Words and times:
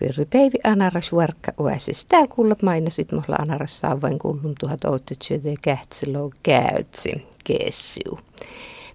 Pirri 0.00 0.24
Peivi 0.24 0.58
anaras 0.64 1.14
varkka 1.14 1.52
oasis. 1.56 2.06
Täällä 2.06 2.28
kuulet 2.34 2.62
mainasit 2.62 3.12
mulla 3.12 3.36
anaras 3.38 3.82
vain 4.02 4.18
kuullum 4.18 4.54
tuhat 4.60 4.84
outetsyötä 4.84 5.48
kähtsilou 5.62 6.32
käytsi 6.42 7.26
kessiu. 7.44 8.18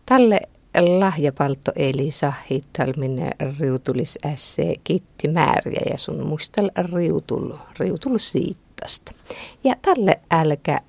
Tälle 0.06 0.40
lahjapalto 1.00 1.72
eli 1.76 2.12
sahittalmin 2.12 3.22
riutulis 3.60 4.18
ässe 4.26 4.76
kitti 4.84 5.28
määriä 5.28 5.82
ja 5.92 5.98
sun 5.98 6.28
muistel 6.28 6.72
riutul, 6.94 7.54
riutul 7.80 8.18
siittasta. 8.18 9.12
Ja 9.64 9.76
tälle 9.82 10.20
älkä 10.32 10.82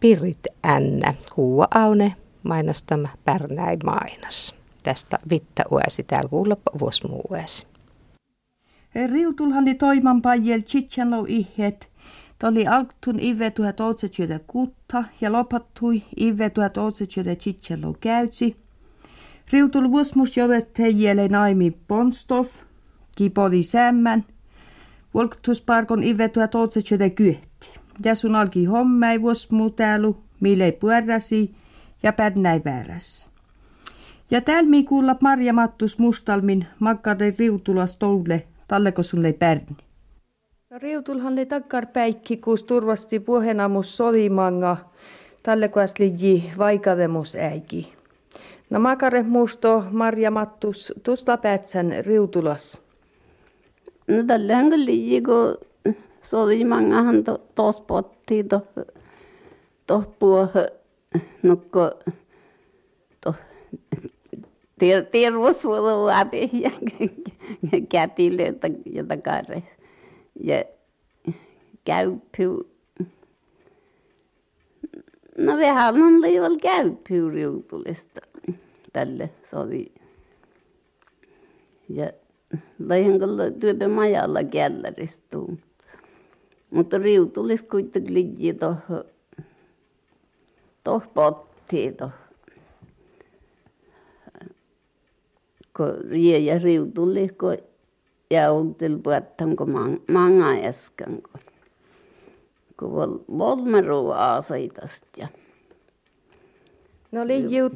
pirit 0.00 0.46
ännä 0.66 1.14
kuua 1.34 1.68
aune 1.74 2.14
mainostama 2.42 3.08
pärnäi 3.24 3.76
mainas. 3.84 4.54
Tästä 4.82 5.18
vitta 5.30 5.62
uäsi 5.70 6.02
täällä 6.02 6.28
kuulla 6.28 6.56
vuos 6.80 7.04
muu 7.04 7.22
uäsi. 7.30 7.69
Riutulhan 8.94 9.64
li 9.64 9.74
toiman 9.74 10.22
pajel 10.22 10.62
chichanlo 10.62 11.24
ihet. 11.28 11.88
Toli 12.38 12.66
alktun 12.66 13.20
ive 13.20 13.50
tuhat 13.50 13.80
kutta 14.46 15.04
ja 15.20 15.32
lopattui 15.32 16.02
ive 16.16 16.50
tuhat 16.50 16.74
chichanlo 17.38 17.96
käytsi. 18.00 18.56
Riutul 19.52 19.90
vuosmus 19.90 20.36
jolette 20.36 20.88
jele 20.88 21.28
naimi 21.28 21.70
Bonstof, 21.88 22.48
kipoli 23.16 23.62
sämmän. 23.62 24.24
Volktusparkon 25.14 26.04
ive 26.04 26.28
tuhat 26.28 26.54
kyhti. 27.10 27.70
Ja 28.04 28.14
sun 28.14 28.34
alki 28.34 28.64
hommäi 28.64 29.22
vuosmuutäälu, 29.22 30.16
mille 30.40 30.72
puerrasi 30.72 31.54
ja 32.02 32.12
pädnäi 32.12 32.60
vääräs. 32.64 33.30
Ja 34.30 34.40
täällä 34.40 34.70
kuulla 34.88 35.16
Marja 35.22 35.52
Mattus 35.52 35.98
Mustalmin 35.98 36.66
makkari 36.78 37.34
riutulas 37.38 37.96
toule 37.96 38.46
Talleko 38.70 39.02
sun 39.02 39.26
ei 39.26 39.32
pärni? 39.32 39.76
No 40.70 40.78
riutulhan 40.78 41.36
le 41.36 41.44
takkar 41.46 41.86
päikki, 41.86 42.36
kus 42.36 42.62
turvasti 42.62 43.20
puhenamus 43.20 43.96
solimanga, 43.96 44.76
talleko 45.42 45.80
äsli 45.80 46.52
vaikademus 46.58 47.34
äiki. 47.36 47.92
No 48.70 48.80
makare 48.80 49.22
musto 49.22 49.84
Marja 49.90 50.30
Mattus, 50.30 50.92
tusta 51.02 51.36
päätsän 51.36 51.94
riutulas. 52.06 52.80
No 54.08 54.22
tällähän 54.26 54.70
kun 54.70 54.84
liiji, 54.84 55.22
kun 55.22 55.94
solimangahan 56.22 57.24
to, 57.24 57.40
tos 57.54 57.80
potti 57.80 58.44
to, 58.44 58.66
to 59.86 60.14
puoh, 60.18 60.50
nukko 61.42 61.90
to 62.06 62.19
terveyshuoltoaate 64.80 66.40
ja 66.62 66.70
kätille 67.88 68.54
ja 68.92 69.04
takare. 69.04 69.62
Ja 70.44 70.64
käypyy. 71.84 72.70
No 75.38 75.56
vähän 75.56 76.02
on 76.02 76.20
liival 76.20 76.58
käypyy 76.62 77.30
riutulista 77.30 78.20
tälle 78.92 79.30
oli. 79.52 79.92
Ja 81.88 82.10
laihan 82.88 83.18
kyllä 83.18 83.50
työpä 83.50 83.88
majalla 83.88 84.44
källäristuu. 84.44 85.58
Mutta 86.70 86.98
riutulis 86.98 87.62
kuitenkin 87.62 88.14
liian 88.14 88.56
tuohon 88.56 89.04
tuohon 90.84 91.08
pottiin 91.14 91.96
tuohon 91.96 92.29
kun 95.76 96.10
riejä 96.10 96.58
riutuli, 96.58 97.28
kun 97.28 97.56
jäutil 98.30 98.98
puettan, 98.98 99.56
kun 99.56 100.00
manga 100.08 100.50
äsken, 100.68 101.22
kun, 101.22 101.40
kun 102.78 103.24
volmeru 103.38 104.10
aasaitast 104.10 105.04
ja. 105.18 105.28
No 107.12 107.26
liijiu, 107.26 107.70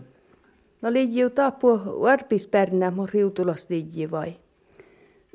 no 0.83 0.93
liijiu 0.93 1.31
tapu 1.31 1.69
varpispärnä 2.01 2.91
mun 2.91 3.09
riutulas 3.09 3.67
liiji 3.71 4.11
vai? 4.11 4.37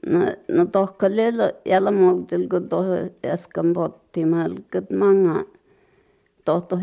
No, 0.07 0.19
no 0.47 0.65
tohka 0.65 1.07
leillä 1.09 1.53
jällä 1.65 1.91
muutil, 1.91 2.49
kun 2.49 2.69
tuohon 2.69 3.11
äsken 3.25 3.73
potti, 3.73 4.25
malkat 4.25 4.89
manga. 4.89 5.45
Tohto 6.45 6.77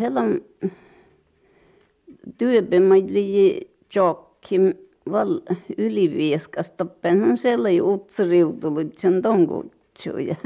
mä 2.81 2.95
liiji 2.95 3.71
jokkim 3.95 4.75
val 5.11 5.41
ylivieskasta. 5.79 6.85
Penhän 6.85 7.37
siellä 7.37 7.69
ei 7.69 7.81
utsriutunut 7.81 8.99
sen 8.99 9.23
tonkutsuja. 9.23 10.37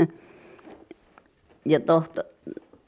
Ja 1.65 1.81
tohta, 1.81 2.25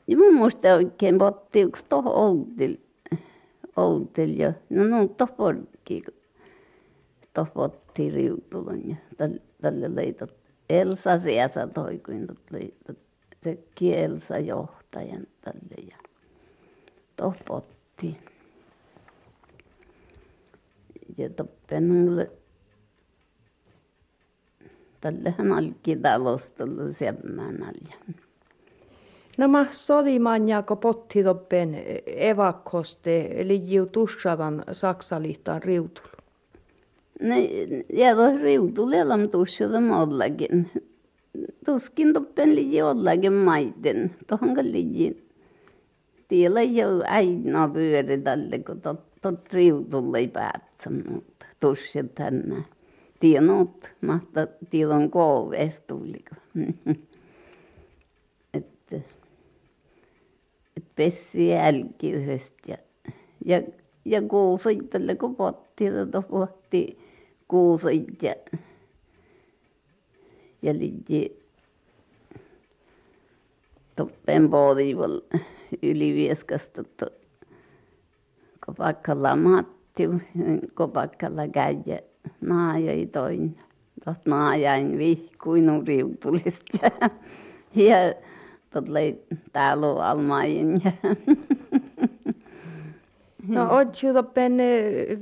ja 0.06 0.16
mun 0.16 0.34
muista 0.34 0.75
oikein 0.75 1.19
potti 1.19 1.61
yksi 1.61 1.84
tohon 1.88 2.15
outil, 2.15 2.77
outil 3.77 4.41
ja 4.41 4.53
no 4.71 4.84
no 4.84 5.06
tohporki, 5.06 6.03
toh 7.34 7.53
potti 7.53 8.11
riutulun 8.11 8.88
ja 8.88 8.97
tälle 9.61 9.94
leitot. 9.94 10.34
Elsa 10.71 11.19
siäsä 11.19 11.66
toi, 11.66 11.99
kun 11.99 12.27
leitot. 12.50 12.99
Teki 13.41 13.97
Elsa 13.97 14.38
johtajan 14.38 15.27
tälle 15.41 15.87
ja 15.91 15.97
toh 17.16 17.37
potti. 17.49 18.16
Ja 21.19 21.31
toppenangle 21.72 22.31
tällehän 25.00 25.53
alki 25.53 25.97
talostolla 25.97 26.93
semmään 26.99 27.62
alja. 27.62 28.15
Nämä 29.38 29.66
sodimaan 29.71 30.49
jako 30.49 30.77
potti 30.77 31.25
toppen 31.25 31.82
evakkoste 32.06 33.28
eli 33.34 33.62
jiu 33.65 33.87
tussavan 33.87 34.65
saksalihtaan 34.72 35.62
riutul. 35.62 36.09
Ne 37.21 37.49
jäädä 37.93 38.38
riutul 38.43 38.93
elam 38.93 39.28
tussada 39.28 39.81
mollakin. 39.81 40.71
Tuskin 41.65 42.12
toppen 42.12 42.55
liji 42.55 42.82
ollakin 42.82 43.32
maiden. 43.32 44.11
Tohonka 44.27 44.62
liji. 44.65 45.28
Tiellä 46.28 46.62
jo 46.62 46.88
aina 47.09 47.69
pyöri 47.69 48.19
tälle, 48.19 48.59
kun 48.59 48.81
tot, 48.81 49.12
tot 49.22 49.53
riutulle 49.53 50.19
mutta 51.10 51.47
tussit 51.60 52.15
tänne. 52.15 52.65
Tienot, 53.21 53.91
mahta 54.00 54.47
tiedon 54.71 55.10
kouvesta 55.10 55.87
tuliko. 55.87 56.34
että 58.55 58.97
et 60.77 60.84
pessi 60.97 61.49
jälkiydestä 61.49 62.56
ja, 62.69 62.77
ja, 63.44 63.62
ja 64.05 64.22
kuusit 64.22 64.91
tälle 64.91 65.15
kun 65.15 65.37
potti, 65.37 65.91
tuota 65.91 66.22
pohti 66.22 66.99
kuusit 67.49 68.22
ja, 68.22 68.34
ja 70.62 70.75
liji 70.75 71.43
toppen 73.97 74.50
poodival 74.50 75.21
ylivieskasta, 75.82 76.82
lamat 79.15 79.83
Matti 79.93 80.09
kopakkalla 80.75 81.49
käydä 81.49 82.00
naajoi 82.41 83.06
toin. 83.06 83.59
Tuosta 84.05 84.31
naajain 84.31 84.99
vihkuin 84.99 85.87
riutulista 85.87 86.78
ja, 86.83 87.11
ja 87.84 88.15
lei 88.87 89.25
täällä 89.53 90.06
almain. 90.11 90.83
No 93.49 93.75
ootko 93.75 94.12
toppen 94.12 94.59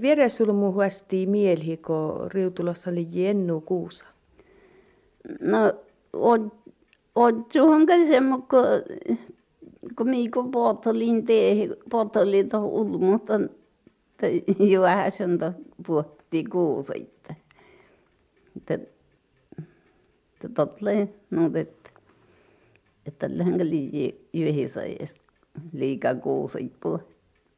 vieresulmuhuasti 0.00 1.26
mieli, 1.26 1.76
kun 1.76 2.30
riutulassa 2.30 2.90
oli 2.90 3.08
jennu 3.10 3.60
kuusa? 3.60 4.04
No 5.40 5.58
ootkohan 7.14 7.86
semmo, 8.08 8.38
kun 8.38 8.60
kun 9.96 10.08
miiko 10.10 10.44
puotolin 10.44 11.26
teehi, 11.26 11.70
puotolin 11.90 12.48
tuohon 12.48 12.70
ulmuutan 12.70 13.50
että 14.24 14.62
juohäsäntä 14.72 15.52
puhti 15.86 16.44
kuusitte. 16.44 17.36
Että 18.56 18.74
että 20.34 20.48
totle 20.54 21.08
no 21.30 21.50
että 21.54 21.90
että 23.06 23.26
lähden 23.30 23.70
liian 23.70 24.12
yhdessä 24.34 24.80
liika 25.72 26.14
kuusit 26.14 26.72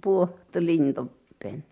puhti 0.02 0.66
lintoppen. 0.66 1.64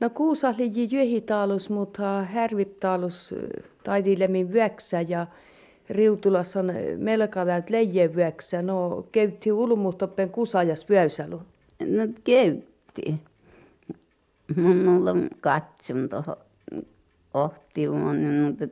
No 0.00 0.10
kuusa 0.10 0.54
liian 0.58 0.90
jyhitaalus, 0.90 1.70
mutta 1.70 2.22
härviptaalus 2.22 3.34
taidilemmin 3.84 4.52
vyöksä 4.52 5.00
ja 5.00 5.26
Riutulas 5.90 6.56
on 6.56 6.72
melka 6.96 7.44
täyt 7.44 7.70
leije 7.70 8.14
vyöksä. 8.16 8.62
No 8.62 9.06
käytti 9.12 9.52
ulmuutoppen 9.52 10.30
kusajas 10.30 10.90
vyösälu. 10.90 11.42
No 11.80 12.02
käytti 12.24 13.14
minulla 14.56 15.10
on 15.10 15.28
katsum 15.42 16.08
tuohon 16.08 16.36
ohtiumaan, 17.34 18.16
mutta 18.16 18.68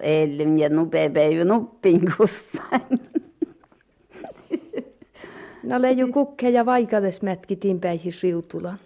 eilen 0.00 0.58
ja 0.58 0.68
nupea 0.68 1.10
päivä 1.10 1.44
nuppin 1.44 2.00
kussain. 2.16 3.00
No 5.62 5.82
leiju 5.82 6.12
kukke 6.12 6.50
ja 6.50 6.66
vaikades 6.66 7.22
mätkitin 7.22 7.80
päihin 7.80 8.12
riutulan. 8.22 8.78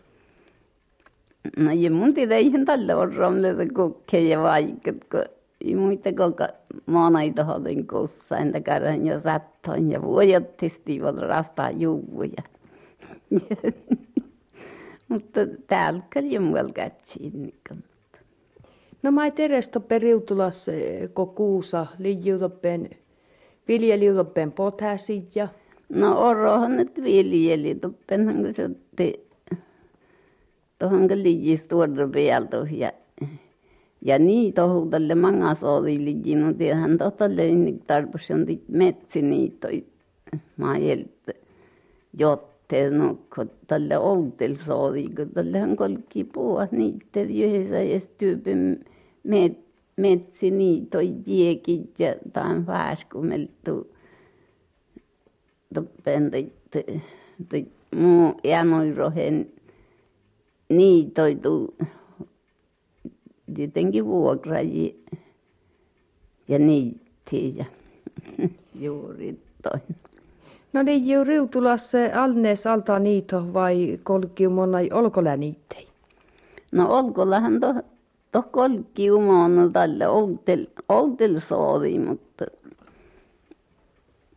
No 1.56 1.72
ja 1.72 1.90
mun 1.90 2.14
tiedä 2.14 2.36
ihan 2.36 2.64
tällä 2.64 2.96
orrolle 2.96 3.48
kukke 3.74 4.20
ja 4.20 4.40
vaikat, 4.42 4.96
kun 5.10 5.24
ei 5.64 5.74
muita 5.74 6.12
koko 6.12 6.48
maanaita 6.86 7.44
hadin 7.44 7.86
kussain 7.86 8.52
takaraan 8.52 9.06
ja 9.06 9.18
sattoin 9.18 9.90
ja 9.90 10.02
vuojottisti 10.02 11.00
vielä 11.00 11.26
rastaa 11.26 11.70
juuja. 11.70 12.42
Mutta 15.08 15.40
täällä 15.66 16.02
kyllä 16.10 16.40
muualla 16.40 16.72
kätsiin. 16.72 17.54
No 19.02 19.10
mä 19.10 19.30
terestoppe 19.30 19.98
riutulas 19.98 20.66
ko 21.12 21.26
kuusa 21.26 21.86
liijutoppen 21.98 22.90
viljelijutoppen 23.68 24.52
potäsit 24.52 25.36
ja 25.36 25.48
No 25.88 26.28
orohan 26.28 26.76
nyt 26.76 27.02
viljeli 27.02 27.74
toppenhan 27.74 28.42
kun 28.42 28.54
se 28.54 28.64
otti 28.64 29.26
tuohon 30.78 31.08
liijis 31.14 31.64
tuoda 31.64 32.08
päältä 32.08 32.56
ja 32.70 32.92
ja 34.04 34.18
niin 34.18 34.52
tohutalle 34.52 35.14
mangas 35.14 35.64
oli 35.64 36.04
liiji 36.04 36.34
no 36.34 36.52
tiehän 36.52 36.98
tohtalle 36.98 37.42
tarpus 37.86 38.30
on 38.30 38.46
metsi 38.68 39.22
niitoi 39.22 39.84
maajelta 40.56 41.32
jotte 42.18 42.90
no 42.90 43.18
tälle 43.66 43.98
outel 43.98 44.54
soodi 44.54 45.08
kun 45.08 45.30
tällehän 45.34 45.76
kolkki 45.76 46.24
puhua 46.24 46.68
niitä 46.70 47.20
yhdessä 47.20 47.82
ja 47.82 48.00
styypin 48.00 48.84
met 49.22 49.58
metsi 49.96 50.50
niitoi 50.50 51.14
jiekit 51.26 52.00
ja 52.00 52.14
taan 52.32 52.66
vaaskumeltu 52.66 53.94
toppen 55.74 56.30
muu 57.96 58.34
janoirohen 58.44 59.46
niitoitu 60.68 61.74
tietenkin 63.54 64.04
vuokrajia 64.04 64.94
ja 66.48 66.58
niitti 66.58 67.56
ja 67.56 67.64
juuri 68.84 69.38
toi. 69.62 69.80
No 70.72 70.82
niin, 70.82 71.08
ju 71.08 71.24
riutulassa 71.24 71.98
alnees 72.14 72.66
alta 72.66 72.98
niito 72.98 73.52
vai 73.52 73.98
kolki 74.02 74.48
monna 74.48 74.78
olkola 74.92 75.36
niittei? 75.36 75.88
No 76.72 76.96
olkolahan 76.96 77.60
to, 77.60 77.74
to 78.32 78.42
kolki 78.42 79.10
umon 79.10 79.72
tälle 79.72 80.08
outel, 80.08 80.66
outel 80.88 81.40
soodi, 81.40 81.98
mutta 81.98 82.44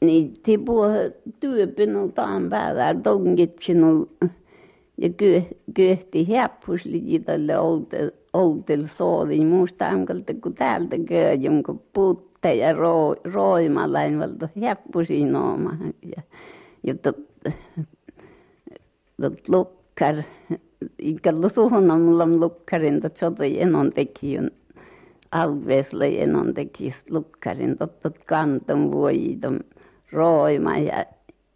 niitti 0.01 0.57
puhe 0.57 1.13
työpinu 1.39 2.11
taan 2.11 2.49
päivää 2.49 2.93
tongit 3.03 3.59
ja 4.97 5.09
kyöhti 5.73 6.35
häppusli 6.35 7.19
tälle 7.19 7.59
outel, 7.59 8.11
outel. 8.33 8.83
Muista 9.45 9.87
ankalta 9.87 10.33
kun 10.33 10.53
täältä 10.53 10.95
kööjum, 10.97 11.63
kun 11.63 11.81
puutte 11.93 12.53
ja 12.53 12.73
roo, 12.73 13.15
roimalain 13.33 14.19
valta 14.19 14.49
häppusi 14.61 15.25
nooma. 15.25 15.77
Ja, 16.15 16.21
ja 16.83 16.95
tot, 16.95 17.17
lukkar, 19.47 20.15
ikallu 20.99 21.47
mulla 21.99 22.23
on 22.23 22.39
lukkarin, 22.39 23.01
tot 23.01 23.17
sotoi 23.17 23.61
enon 23.61 23.91
tekijän. 23.93 24.51
Alvesla 25.31 26.05
enon 26.05 26.53
tekijäs 26.53 27.05
lukkarin, 27.09 27.77
tot, 27.77 27.99
tot 27.99 28.17
kanton 28.25 28.91
roima 30.11 30.77
ja, 30.77 31.05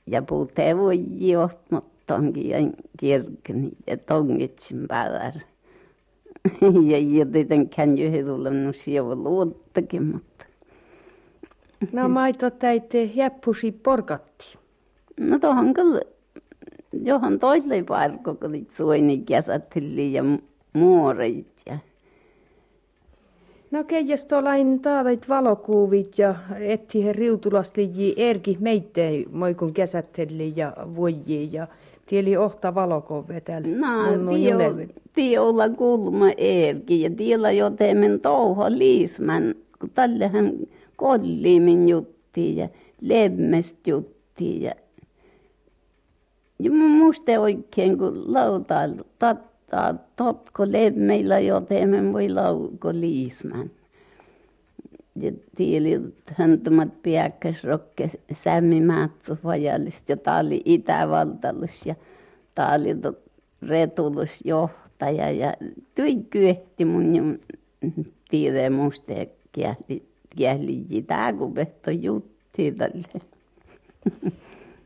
ja 0.08 0.22
puute 0.22 0.78
vuoji 0.78 1.36
ohtmottonkin 1.36 1.91
ja 2.36 2.58
kirkni 3.00 3.72
ja 3.88 3.98
tongitsin 3.98 4.88
päällä. 4.88 5.20
ja 6.92 6.98
ja 6.98 7.26
tietenkään 7.26 7.96
tulla 8.26 8.50
no 8.50 8.74
siellä 8.74 9.16
luottakin, 9.16 10.04
mutta. 10.04 10.46
No 11.92 12.10
maito 12.10 12.50
täitte 12.50 13.12
häppusi 13.18 13.72
porkatti. 13.72 14.58
No 15.20 15.40
tohon 15.40 15.74
kyllä, 15.74 16.02
johan 17.04 17.40
toiselle 17.40 17.84
parko, 17.84 18.36
kun 18.36 18.52
niitä 18.52 18.76
suoni 18.76 19.18
käsätteli 19.18 20.14
ja 20.14 20.24
muoreit 20.74 21.62
ja. 21.66 21.78
No 23.72 23.84
keijäs 23.84 24.26
tuollain 24.26 24.80
taadait 24.80 25.30
valokuvit 25.30 26.18
ja 26.18 26.36
etti 26.60 27.06
he 27.06 27.14
riutulasti 27.14 28.14
erki 28.18 28.58
meittei 28.60 29.26
moi 29.32 29.56
kun 29.56 29.74
käsätteli 29.74 30.54
ja 30.56 30.74
voji 30.96 31.50
ja 31.52 31.68
tieli 32.12 32.38
ohta 32.38 32.76
valokove 32.76 33.42
täällä. 33.42 33.68
No, 33.68 33.88
tie 35.14 35.40
olla 35.40 35.70
kulma 35.70 36.30
erki 36.38 37.02
ja 37.02 37.10
tiellä 37.10 37.52
jo 37.52 37.70
teemen 37.70 38.20
touho 38.20 38.66
liismän, 38.70 39.56
kun 39.80 39.90
tällähän 39.90 40.54
kolliimin 40.96 41.90
jutti 41.90 42.58
ja 42.58 42.70
lemmest 43.02 43.88
jutti 43.88 44.62
ja 44.62 44.72
ja 46.60 46.72
mä 46.72 46.88
muista 46.88 47.32
oikein, 47.32 47.98
kun 47.98 48.34
lautailla 48.34 49.04
tattaa, 49.20 49.94
totko 50.16 50.64
lemmeillä 50.68 51.40
jo 51.40 51.62
teemme 51.62 52.14
voi 52.14 52.30
lauko 52.30 52.90
liismän. 52.92 53.72
Ja 55.16 55.32
tieli 55.56 56.00
häntämät 56.26 57.02
piäkkäs 57.04 57.64
rokke 57.64 58.10
sämmi 58.34 58.82
määtsä 58.82 59.38
vajallista 59.44 60.12
ja 60.12 60.18
tää 60.18 60.40
oli 60.40 60.62
Itävaltalus 60.66 61.86
ja 61.86 61.96
tää 62.56 62.76
oli 62.76 62.96
retulus 63.62 64.40
johtaja 64.46 65.32
ja 65.32 65.54
tui 65.96 66.16
kyehti 66.30 66.86
mun 66.86 67.16
jo 67.16 67.24
tiedä 68.30 68.70
musta 68.70 69.14
ja 69.14 69.26
kiehli, 69.52 70.04
kiehli 70.36 71.02
tää 71.08 71.34
kun 71.34 71.54
jutti 72.02 72.72
tälle. 72.72 73.22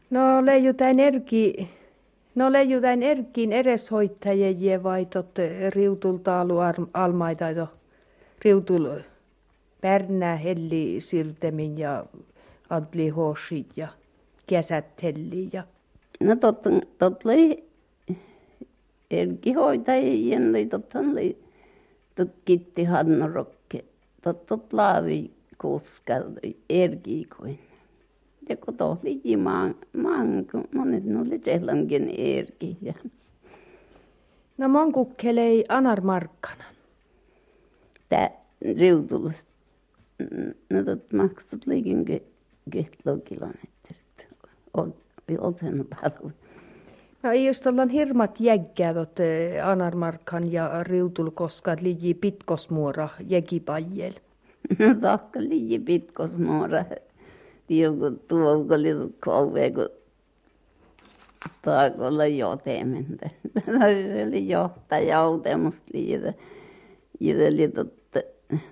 No 0.10 0.46
leijutain 0.46 1.00
erki, 1.00 1.70
no 2.36 2.52
leijutain 2.52 3.04
erkiin 3.04 3.54
ereshoittajia 3.54 4.84
vai 4.84 5.06
totte 5.06 5.70
riutulta 5.70 6.42
alu 6.42 6.56
almaita 6.94 7.50
jo 7.50 7.68
riutul 8.46 8.86
pärnä 9.86 10.36
helli 10.36 10.96
sirtemin 11.00 11.78
ja 11.78 12.06
antli 12.70 13.10
hosit 13.10 13.78
ja 13.78 13.88
kesät 14.48 15.04
helli 15.04 15.50
ja. 15.54 15.64
No 16.20 16.36
tot, 16.36 16.64
tot 16.98 17.26
oli 17.26 17.64
erki 19.12 19.54
hoitajien 19.54 20.50
oli 20.50 20.66
tothan 20.66 21.10
oli 21.12 21.38
tot 22.16 22.32
kitti 22.46 22.84
hannorokke, 22.84 23.86
tot 24.22 24.46
tot 24.46 24.74
laavi 24.74 25.32
kuskalta 25.58 26.40
erki 26.70 27.28
kuin. 27.38 27.60
Ja 28.50 28.58
kun 28.58 28.78
tohli 28.78 29.22
jimaan, 29.24 29.76
maan, 29.98 30.48
kun 30.52 30.64
monet 30.74 31.04
ne 31.04 31.20
oli 31.22 31.42
sellankin 31.46 32.10
erki. 32.18 32.78
Ja. 32.82 32.94
No 34.58 34.68
mon 34.68 34.92
kukkelei 34.92 35.66
anarmarkkana. 35.70 36.64
Tää 38.10 38.30
riutulusta. 38.78 39.55
No 40.70 40.84
tot 40.84 41.14
maksut 41.14 41.68
liikin 41.68 42.06
kilometrit. 43.24 44.28
Olet 44.74 45.58
sen 45.58 45.86
paljon. 45.90 46.34
No 47.24 47.32
ei 47.32 47.46
jos 47.46 47.68
ollaan 47.68 47.90
hirmat 47.90 48.40
jägkäät 48.40 49.20
anarmarkan 49.64 50.52
ja 50.52 50.84
riutulkoskat 50.84 51.82
liiji 51.82 52.14
pitkosmuora 52.14 53.10
jägipajel. 53.28 54.14
No 54.80 54.96
tahka 55.02 55.40
liiji 55.40 55.80
pitkosmuora 55.80 56.86
joku 57.70 58.12
tuolla 58.28 59.10
kove, 59.20 59.72
kun 59.72 59.90
taakolla 61.62 62.26
jotementä. 62.26 63.30
Se 63.66 64.26
oli 64.28 64.50
johtaja 64.50 65.58
musta 65.58 65.88
liitä. 65.94 66.34
Jyveli 67.20 67.68
totta 67.68 68.05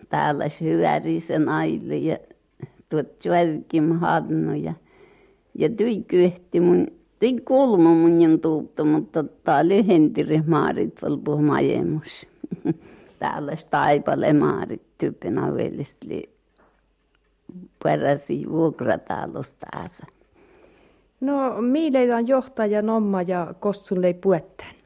täällä 0.09 0.49
syvärisen 0.49 1.49
aille 1.49 1.95
ja 1.97 2.17
tuot 2.89 3.25
juokin 3.25 3.99
hannu 3.99 4.53
ja 4.53 4.73
ja 5.55 5.69
tui 5.69 6.03
kyhti 6.07 6.59
mun 6.59 6.87
tui 7.19 7.41
kulma 7.45 7.89
mun 7.89 8.39
tuutto, 8.41 8.85
mutta 8.85 9.23
tää 9.43 9.67
lyhentiri 9.67 10.41
maarit 10.47 11.01
val 11.01 11.17
puhumajemus. 11.17 12.27
Täällä 13.19 13.51
taipale 13.69 14.33
maarit 14.33 14.81
tyyppinä 14.97 15.55
velistli 15.55 16.29
peräsi 17.83 18.45
vuokratalosta. 18.49 19.67
No, 21.21 21.61
miileitä 21.61 22.15
on 22.15 22.27
johtaja 22.27 22.81
Nomma 22.81 23.21
ja 23.21 23.53
Kossunlei 23.59 24.13
Puettän? 24.13 24.82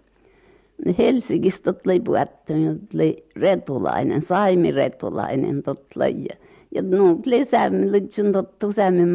Helsingistä 0.97 1.73
lei 1.85 1.99
Puettän, 1.99 2.79
tot 2.79 2.93
lei 2.93 3.25
Retulainen, 3.35 4.21
Saimi 4.21 4.71
Retulainen 4.71 5.63
tot 5.63 5.95
lei. 5.95 6.25
Ja, 6.29 6.35
ja 6.75 6.81
nuut 6.81 7.25
li 7.25 7.45
sämmi 7.45 7.91
lytsyn 7.91 8.31
tottu 8.31 8.71
sämmi 8.71 9.05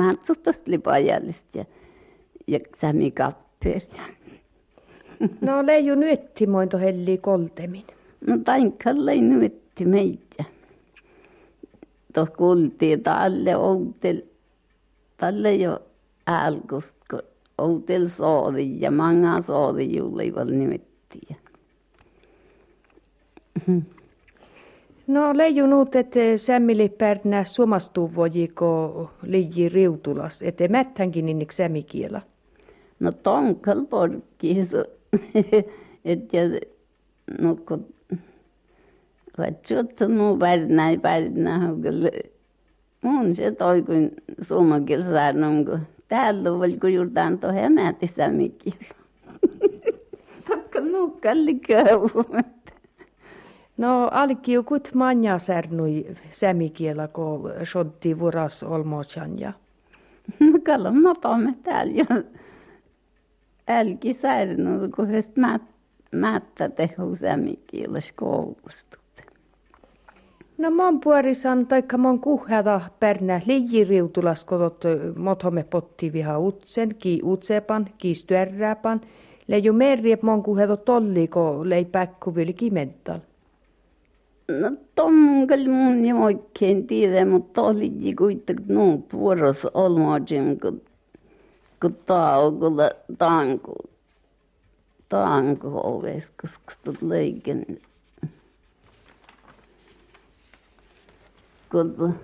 li 0.66 0.78
pajallista 0.78 1.58
ja, 1.58 1.64
ja 2.46 2.58
sämmi 2.80 3.10
kappeer. 3.10 3.80
No 5.40 5.66
leiju 5.66 5.94
nyttimointo 5.94 6.78
helli 6.78 7.18
koltemin. 7.18 7.84
No 8.26 8.38
tainkalla 8.44 9.10
ei 9.10 9.20
nytti 9.20 9.84
meitä. 9.86 10.44
Tuoh 12.14 12.32
kuultiin 12.36 13.02
talle 13.02 13.56
outel, 13.56 14.22
talle 15.16 15.54
jo 15.54 15.82
älkust, 16.26 16.96
kun 17.10 17.22
outel 17.58 18.08
soodi 18.08 18.80
ja 18.80 18.90
manga 18.90 19.40
soodi 19.40 19.96
juhlivat 19.96 20.48
nyttiä. 20.48 21.41
No 25.06 25.36
leiju 25.36 25.66
nuut, 25.66 25.96
että 25.96 26.20
sämmili 26.36 26.88
pärnää 26.88 27.44
suomastuvojiko 27.44 29.10
liiji 29.22 29.68
riutulas, 29.68 30.42
että 30.42 30.68
mättänkin 30.68 31.28
innik 31.28 31.52
sämikiela. 31.52 32.20
No 33.00 33.12
tonkal 33.12 33.84
porkkiisu, 33.84 34.76
että 36.04 36.38
no 37.40 37.56
kun 37.68 37.86
Vatsut 39.38 40.00
nu 40.08 40.36
pärnää 40.36 40.96
pärnää, 41.02 41.74
kyllä 41.82 42.10
mun 43.02 43.34
se 43.34 43.50
toi 43.50 43.82
kun 43.82 44.10
suomakil 44.40 45.02
saanut, 45.02 45.66
kun 45.66 45.80
täällä 46.08 46.52
oli 46.52 46.76
kun 46.76 46.94
juurtaan 46.94 47.38
tuohon 47.38 47.60
hämäti 47.60 48.06
sämikiela. 48.06 48.94
Tatka 50.48 50.80
nukkalli 50.80 51.54
käy. 51.54 52.00
No 53.82 54.08
alkiu 54.10 54.62
kut 54.62 54.90
manja 54.94 55.38
särnui 55.38 56.06
sämikiela, 56.30 57.08
kun 57.08 57.52
sotti 57.64 58.18
vuras 58.18 58.62
olmochan 58.62 59.38
ja. 59.38 59.52
No 60.40 60.58
kalla 60.66 60.90
matamme 60.90 61.54
täällä 61.62 61.92
ja 61.92 62.22
älki 63.68 64.14
särnu, 64.14 64.70
kun 64.96 65.08
mät, 65.36 65.62
mättä 66.12 66.68
tehu 66.68 67.14
sämikielas 67.14 68.12
koulusta. 68.16 68.96
No 70.58 70.70
mon 70.70 71.00
puorisan 71.00 71.66
taikka 71.66 71.98
mon 71.98 72.20
kuhhata 72.20 72.80
pärnä 73.00 73.40
liijiriutulas 73.46 74.44
kotot 74.44 74.84
mothomme 75.16 75.64
potti 75.64 76.12
viha 76.12 76.38
utsen, 76.38 76.94
ki 76.94 77.20
utsepan, 77.24 77.86
ki 77.98 78.14
styärräpan. 78.14 79.00
Leiju 79.48 79.72
merriep 79.72 80.22
mon 80.22 80.42
kuhhata 80.42 80.76
tolliko 80.76 81.60
lei 81.64 81.84
päkkuvili 81.84 82.52
kimental. 82.52 83.18
No 84.48 84.70
tommonkal 84.94 85.64
mun 85.68 86.04
ei 86.04 86.12
oikein 86.12 86.86
tiedä, 86.86 87.24
mutta 87.24 87.62
oli 87.62 88.14
kuitenkin 88.18 88.74
nuut 88.74 89.12
vuorossa 89.12 89.70
olmaajin, 89.74 90.60
kun, 90.60 90.82
kun 91.80 91.96
taukolla 92.06 92.90
tanku, 93.18 93.74
tanku 95.08 95.80
oves, 95.82 96.32
koska 96.42 96.74
tuot 96.84 97.02
leikin. 97.02 97.82
Kun 101.70 102.14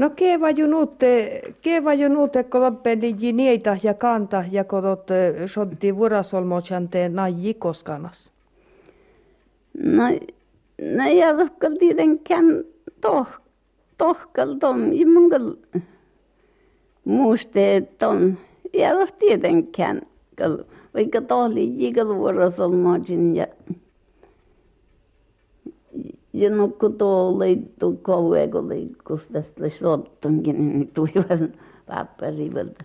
No 0.00 0.10
kevaju 0.16 0.66
nuutte, 0.66 1.42
kevaju 1.62 2.08
nuutte 2.08 2.42
koloppeni 2.44 3.32
niitä 3.32 3.76
ja 3.82 3.94
kanta 3.94 4.44
ja 4.50 4.64
kodot 4.64 5.08
sotti 5.46 5.96
vuorosolmochanteen 5.96 7.14
naji 7.14 7.54
koskanas. 7.54 8.30
No, 9.82 10.04
no 10.96 11.04
ei 11.06 11.24
ole 11.24 11.50
tietenkään 11.78 12.64
toh, 13.00 13.26
tohkal 13.98 14.54
tom, 14.54 14.82
ei 14.82 15.04
mungal 15.04 15.52
muiste, 17.04 17.76
että 17.76 18.08
on, 18.08 18.38
ei 18.72 18.92
ole 18.92 19.08
tietenkään, 19.18 20.02
vaikka 20.94 21.20
tohli 21.20 21.72
jikal 21.84 22.08
vuorosolmochin 22.08 23.36
ja 23.36 23.46
ja 26.32 26.50
no 26.50 26.68
kun 26.68 26.98
tuo 26.98 27.38
leittu 27.38 27.98
kauan 28.02 28.50
kun 29.06 29.20
tästä 29.32 29.68
slottonkin 29.68 30.68
niin 30.68 30.90
tuivat 30.94 31.50
papparivalta. 31.86 32.84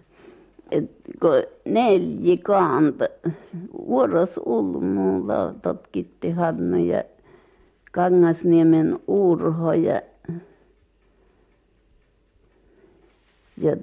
Et 0.72 0.92
kun 1.22 1.32
neljä 1.66 2.38
kanta 2.44 3.06
vuoros 3.88 4.40
ulmulla 4.46 5.54
totkitti 5.62 6.32
Hannu 6.32 6.86
ja 6.86 7.04
Kangasniemen 7.92 9.00
Urho 9.08 9.74
ja 9.74 10.02
ja 13.62 13.78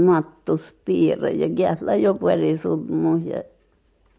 Mattus 0.00 0.74
Piira 0.84 1.28
ja 1.28 1.48
Kählä 1.56 1.94
jo 1.94 2.14
perisudmu 2.14 3.16
ja 3.16 3.42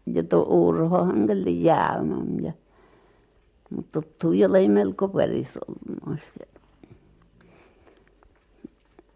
ja 0.06 0.22
tuo 0.22 0.42
Urho 0.42 1.04
hankali 1.04 1.64
jäämän 1.64 2.44
ja 2.44 2.52
mutta 3.70 4.02
Tuijalla 4.20 4.58
ei 4.58 4.68
melko 4.68 5.14
välissä 5.14 5.60
ollut 5.68 6.20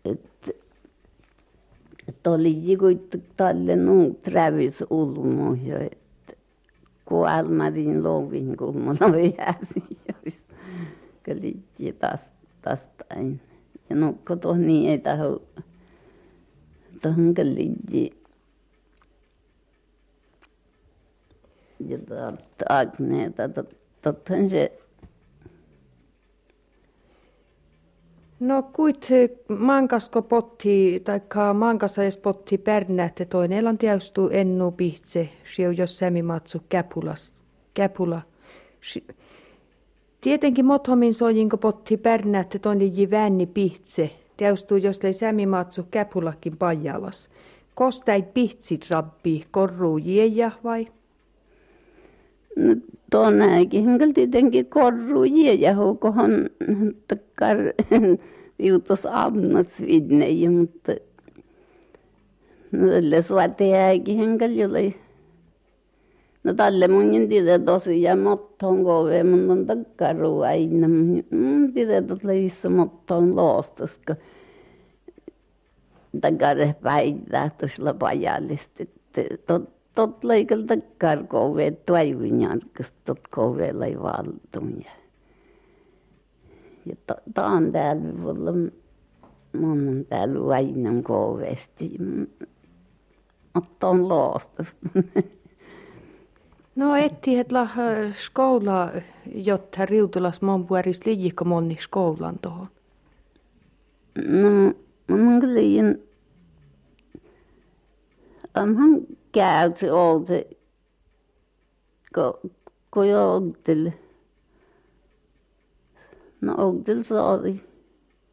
että 0.05 0.51
että 2.09 2.31
oli 2.31 2.77
kuitenkin 2.79 3.31
tälle 3.37 3.77
nuut 3.77 4.27
rävis 4.27 4.85
ulmoja 4.91 5.79
että 5.79 6.33
kun 7.05 7.29
Almarin 7.29 8.03
lovin 8.05 8.57
kulmalla 8.57 8.99
pääsi 9.37 9.83
jos 10.25 10.43
kalitsi 11.27 11.93
taas 11.93 12.21
tastain 12.63 13.41
ja 13.91 13.97
nokko 13.97 14.37
tuohon 14.37 14.67
niin 14.67 14.91
ei 14.91 14.99
tahdo 14.99 15.43
tuohon 17.03 17.35
kalitsi 17.35 18.21
ja 21.89 21.99
Agneeta 22.69 23.43
tottahan 24.03 24.51
se 24.51 24.81
No 28.41 28.63
kuit 28.63 29.09
mankasko 29.59 30.23
potti, 30.23 31.03
taikka 31.05 31.55
mankassa 31.55 32.03
edes 32.03 32.17
potti 32.17 32.59
pärnähte 32.59 33.25
toinen 33.25 33.67
on 33.67 33.79
tiaustu 33.79 34.29
ennu 34.29 34.71
pihtse, 34.71 35.29
siu 35.45 35.71
jos 35.71 35.99
sämi 35.99 36.23
matsu 36.23 36.63
käpulas, 36.69 37.33
käpula. 37.75 38.23
Tietenkin 40.21 40.67
mothomin 40.67 41.15
sojinko 41.15 41.57
potti 41.57 41.97
pärnähte 41.97 42.59
toinen 42.59 42.97
ji 42.97 43.11
vänni 43.11 43.47
pihtse, 43.47 44.11
tiaustu 44.37 44.77
jos 44.77 45.03
lei 45.03 45.13
sämi 45.13 45.47
matsu 45.47 45.87
käpulakin 45.91 46.57
pajalas. 46.57 47.31
Kostai 47.75 48.23
pihtsit 48.23 48.91
rabbi, 48.91 49.45
korruu 49.51 49.99
jieja 49.99 50.51
vai? 50.65 50.87
No 52.57 52.77
tuonnekin 53.11 53.85
henkilö 53.85 54.13
tietenkin 54.13 54.67
korruu 54.67 55.25
ja 55.59 55.77
hukohan 55.77 56.51
takkar 57.09 57.59
viutos 58.59 59.07
amnas 59.11 59.83
vidne, 59.83 60.27
mutta 60.59 60.93
no 62.73 62.89
tälle 62.89 63.23
suoteäkin 63.23 64.19
henkilö 64.19 64.53
jolle 64.53 64.95
No 66.45 66.55
tälle 66.55 66.89
mun 66.89 67.29
tiedä 67.29 67.59
tosiaan 67.59 68.19
mottoon 68.19 68.85
kove, 68.85 69.25
mun 69.25 69.51
on 69.51 69.67
takkaru 69.67 70.41
aina. 70.41 70.89
Mun 71.31 71.73
tiedä 71.75 72.03
tälle 72.03 72.35
vissä 72.35 72.69
mottoon 72.69 73.37
loostas, 73.37 74.01
kun 74.07 74.17
takkare 76.21 76.75
päivää 76.83 77.51
tuossa 77.59 77.95
pajallista. 77.95 78.85
Tot 79.95 80.25
leikal 80.25 80.63
takkar 80.63 81.25
kove 81.27 81.71
tuajuinjan, 81.71 82.61
kas 82.77 82.93
tot 83.05 83.29
kove 83.31 83.73
lai 83.73 83.97
valtun. 84.03 84.75
Ja, 84.85 84.93
ja 86.87 86.97
ta 87.35 87.47
on 87.47 87.73
täällä 87.73 88.23
vuolla, 88.23 88.53
mun 89.53 89.89
on 89.89 90.05
täällä 90.09 90.47
vainan 90.47 91.03
kovesti. 91.03 91.91
Mutta 93.55 93.89
on 93.89 94.09
loostasta. 94.09 94.89
No 96.77 96.97
etti 96.97 97.39
et 97.39 97.53
la 97.53 97.69
skola, 98.13 98.93
jotta 99.35 99.87
riutulas 99.87 100.43
mon 100.43 100.67
puoris 100.67 101.07
liikko 101.07 101.45
monni 101.45 101.77
skolan 101.81 102.39
tohon. 102.39 102.69
No, 104.29 104.49
mun 105.17 105.41
kyllä 105.41 105.61
onhan 108.55 109.07
käyty 109.33 109.91
oltu, 109.91 110.33
kun, 112.15 112.51
kun 112.91 113.09
jouteli. 113.09 113.93
No 116.41 116.55
oltiin 116.59 117.05
saari. 117.05 117.61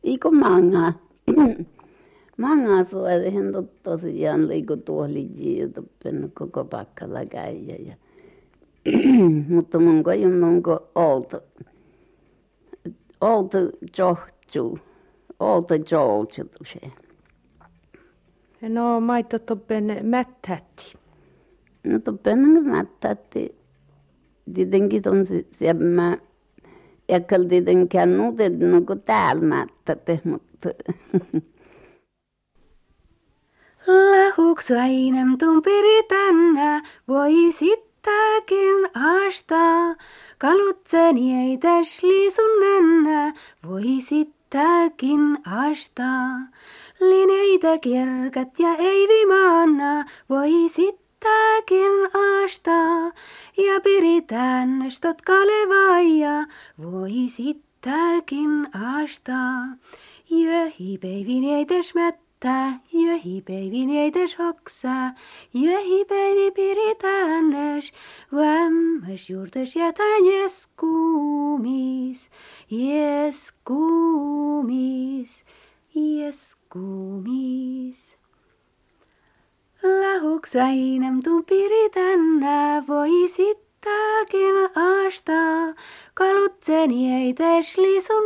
Eikö 0.03 0.31
manga? 0.31 0.93
manga 2.37 2.89
suorihin 2.89 3.45
tosiaan 3.83 4.47
liiku 4.47 4.77
tuohon 4.77 5.13
liian 5.13 5.71
koko 6.33 6.65
pakkalla 6.65 7.25
käydä. 7.25 7.75
Ja 7.85 7.95
mutta 9.49 9.79
mun 9.79 10.03
kajun 10.03 10.43
onko 10.43 10.89
oltu. 10.95 11.37
Oltu 13.21 13.57
johtuu. 13.97 14.79
Oltu 15.39 15.73
johtuu 15.91 16.65
se. 16.65 16.79
No 18.61 18.99
maito 18.99 19.39
toppen 19.39 19.99
mättätti. 20.03 20.93
No 21.83 21.99
toppen 21.99 22.63
mättätti. 22.63 23.55
Tietenkin 24.53 25.01
on 25.09 25.25
se, 25.25 25.45
se 25.51 25.73
mä 25.73 26.17
Eikä 27.09 27.35
tietenkään 27.49 28.17
nuutet 28.17 28.59
no 28.59 28.81
kuin 28.81 29.01
täällä 29.01 29.41
mättätte, 29.41 30.21
mutta 30.23 30.69
Lahuksainem 33.87 35.37
tumpiri 35.37 36.03
tänä 36.07 36.83
voi 37.07 37.53
sittäkin 37.59 38.89
haastaa. 38.93 39.95
Kalutseni 40.37 41.49
ei 41.49 41.57
täsli 41.57 42.31
sun 42.31 42.59
nännä 42.59 43.33
voi 43.67 44.01
sittäkin 44.01 45.37
haastaa. 45.45 46.39
Lineitä 46.99 47.77
kierkat 47.77 48.59
ja 48.59 48.75
ei 48.75 49.07
vimaana 49.07 50.05
voi 50.29 50.69
sittäkin 50.71 51.91
haastaa. 52.13 53.11
Ja 53.57 53.81
piritään 53.83 54.91
stot 54.91 55.21
kalevaja 55.21 56.45
voi 56.91 57.11
sittäkin 57.27 58.67
haastaa. 58.73 59.65
Jöhi 60.29 60.97
peivin 60.97 61.43
ei 61.43 61.65
täsmät 61.65 62.27
Tää 62.39 62.79
jöhipäivin 62.93 63.89
ei 63.89 64.11
täs 64.11 64.39
hoksaa, 64.39 65.13
jöhipäivi 65.53 66.51
piritäännös, 66.51 67.91
vämmäs 68.35 69.29
juurtes 69.29 69.75
jätän 69.75 70.25
jeskuumis, 70.25 72.29
jeskuumis, 72.69 73.85
jeskuumis. 75.95 76.56
Lahuks 79.83 80.55
väinem 80.55 81.23
tuun 81.23 81.45
piritänä 81.45 82.83
voi 82.87 83.29
sittäkin 83.29 84.55
astaa, 84.75 85.73
kalutseni 86.13 87.13
ei 87.13 87.33
täs 87.33 87.77
lisun 87.77 88.23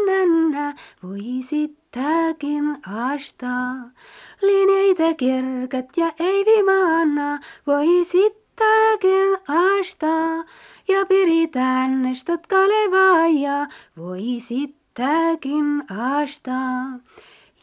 voi 1.04 1.44
sittää 1.50 1.82
tämäkin 1.92 2.78
astaa. 2.88 3.90
Linjeitä 4.42 5.14
kerkat 5.18 5.98
ja 5.98 6.12
ei 6.20 6.46
vimaana 6.46 7.40
voi 7.68 8.06
sittäkin 8.06 9.38
astaa. 9.48 10.44
Ja 10.88 11.06
piritään 11.06 12.02
nestot 12.02 12.48
kalevaa 12.48 13.28
voi 13.98 14.22
sittäkin 14.48 15.84
astaa. 16.22 17.00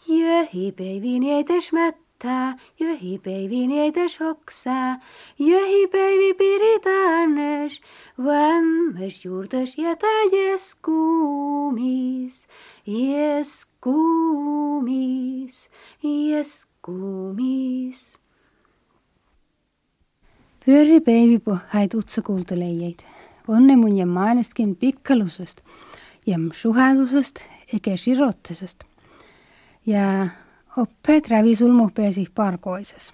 Jöhi 0.09 0.73
peivin 0.73 1.23
ei 1.23 1.45
mättää, 1.73 2.57
jöhi 2.81 3.19
peivin 3.19 3.71
ei 3.71 3.93
hoksaa. 4.21 4.99
Jöhi 5.39 5.87
peivi 5.87 6.35
piritäännös, 6.35 7.81
vämmäs 8.25 9.25
juurtas 9.25 9.79
jätä 9.79 10.07
jeskuumis, 10.33 11.79
jeskuumis 12.87 13.69
kuumis, 14.79 15.71
jes 16.03 16.67
kuumis. 16.83 18.19
Pyöri 20.65 21.01
päivipohjait 21.01 21.95
utsakulteleijät. 21.95 23.05
Onne 23.49 23.77
mun 23.77 23.97
ja 23.97 24.07
mainestkin 24.07 24.77
pikkalusesta 24.77 25.63
ja 26.27 26.39
suhadusesta 26.53 27.41
eikä 27.73 27.97
sirottisesta. 27.97 28.87
Ja 29.89 30.29
oppeet 30.77 31.29
rävi 31.29 31.57
sulmuhpeesi 31.57 32.27
parkoises. 32.35 33.13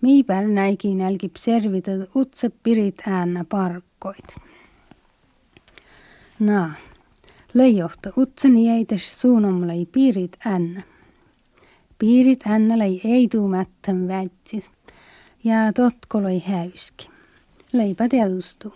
Miipär 0.00 0.46
näikin 0.48 0.98
nälkip 0.98 1.36
servitet 1.36 2.16
utse 2.16 2.50
pirit 2.62 3.02
äänä 3.06 3.44
parkkoit. 3.44 4.36
Naa. 6.38 6.72
Leijohto 7.54 8.12
utseni 8.16 8.70
eitäs 8.70 9.20
suunomlai 9.20 9.86
piirit 9.86 10.36
ännä. 10.46 10.82
Piirit 11.98 12.46
ännälei 12.46 13.00
ei 13.04 13.28
tuu 13.28 13.48
mättän 13.48 14.08
väitsi. 14.08 14.64
Ja 15.44 15.72
totkoloi 15.74 16.38
häyski. 16.38 17.10
Leipä 17.72 18.08
telustuu. 18.08 18.74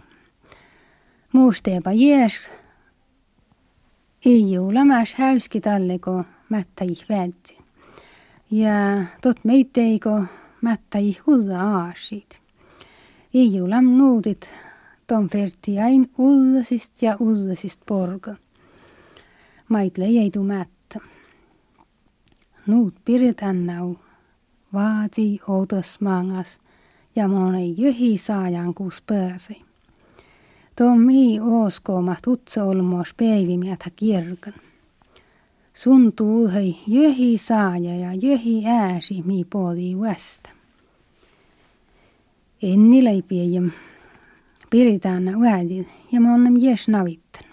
Muusteepa 1.32 1.92
jees. 1.92 2.40
Ei 4.24 4.52
juu 4.52 4.74
lämäs 4.74 5.14
häyski 5.14 5.60
talleko 5.60 6.24
mättäji 6.52 6.96
väitsi. 7.08 7.58
Ja 8.50 9.04
tot 9.22 9.44
meitteiko 9.44 10.24
mättäji 10.60 11.18
hulla 11.26 11.60
aasit. 11.60 12.40
Ei 13.34 13.54
juu 13.54 13.70
läm 13.70 13.84
nuutit 13.84 14.50
ton 15.06 15.30
ferti 15.30 15.80
ain 15.80 16.10
ullasist 16.18 17.02
ja 17.02 17.16
ullasist 17.20 17.80
porga. 17.86 18.34
Maitle 19.68 20.04
ei 20.04 20.30
mättä. 20.46 20.98
Nuut 22.66 22.94
piritän 23.04 23.66
vaati 24.72 25.40
outos 25.48 26.00
mangas 26.00 26.60
ja 27.16 27.28
monen 27.28 27.78
jöhi 27.78 28.18
saajan 28.18 28.74
kus 28.74 29.02
pääsi. 29.06 29.62
Tommi 30.76 31.40
oskoomat 31.40 32.26
utsa 32.26 32.64
olmos 32.64 33.14
päivimiätä 33.16 33.90
kirkan. 33.96 34.71
Sun 35.74 36.12
tuuhei 36.12 36.78
jöhi 36.86 37.38
saaja 37.38 37.96
ja 37.96 38.14
jöhi 38.22 38.66
ääsi 38.66 39.22
mi 39.22 39.44
puoli 39.50 40.00
västä. 40.00 40.50
Enni 42.62 43.04
leipiä 43.04 43.62
piritään 44.70 45.24
äädin 45.52 45.88
ja 46.12 46.20
monen 46.20 46.62
jes 46.62 46.88
navittan. 46.88 47.44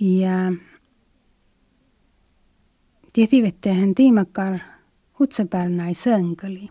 Ja 0.00 0.52
tietivettehän 3.12 3.94
tiimakkar 3.94 4.58
utsepärnäi 5.20 5.94
sönkeli. 5.94 6.70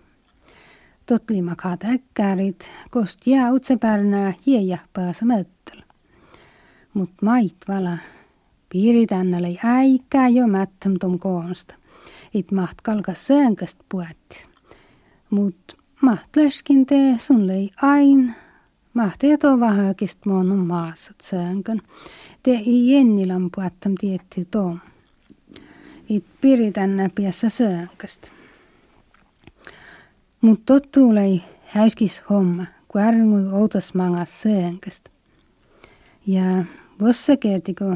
Totlimakhat 1.05 1.83
äkkärit, 1.83 2.69
kost 2.89 3.27
jää 3.27 3.51
utsepärnää 3.51 4.33
hiejahpaasa 4.45 5.25
möttel. 5.25 5.81
Mut 6.93 7.11
mait 7.21 7.57
vala 7.67 7.97
piiritännäli 8.69 9.59
äikää 9.63 10.27
jo 10.27 10.47
mättämtom 10.47 11.19
koonsta. 11.19 11.75
It 12.33 12.51
maht 12.51 12.81
kalkas 12.83 13.27
sönkäst 13.27 13.79
puetti. 13.89 14.45
Mut 15.29 15.77
maht 16.01 16.35
läskin 16.35 16.85
tee 16.85 17.17
sun 17.17 17.47
lei 17.47 17.69
ain 17.81 18.35
Mahteeto 18.93 19.59
vähäkist 19.59 20.25
mon 20.25 20.57
maassa 20.57 21.13
sänkön. 21.21 21.81
Te 22.43 22.51
ei 22.51 22.91
jennilän 22.91 23.49
puettam 23.55 23.95
tietty 23.99 24.45
tom. 24.45 24.79
It 26.09 26.25
piritän 26.41 26.97
näpiässä 26.97 27.49
sönköstä. 27.49 28.31
Mut 30.41 30.61
tottuulei 30.65 31.41
häyskis 31.65 32.23
homma, 32.29 32.65
kun 32.87 33.53
outas 33.53 33.93
mangas 33.93 34.41
sönköstä. 34.41 35.09
Ja 36.27 36.65
vossa 37.01 37.37
kertiko 37.37 37.95